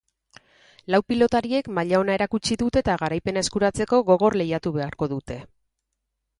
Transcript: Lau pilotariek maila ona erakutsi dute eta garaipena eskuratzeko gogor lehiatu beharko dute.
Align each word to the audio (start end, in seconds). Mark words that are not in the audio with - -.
Lau 0.93 0.99
pilotariek 1.11 1.69
maila 1.79 1.99
ona 2.05 2.15
erakutsi 2.21 2.59
dute 2.63 2.83
eta 2.85 2.97
garaipena 3.03 3.45
eskuratzeko 3.47 4.03
gogor 4.11 4.41
lehiatu 4.43 4.77
beharko 4.81 5.13
dute. 5.17 5.41